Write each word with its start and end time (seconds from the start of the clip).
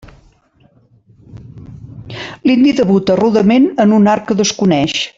L'indi 2.43 2.73
debuta 2.81 3.19
rudement 3.23 3.71
en 3.85 3.95
un 4.01 4.13
art 4.17 4.29
que 4.31 4.43
desconeix. 4.45 4.99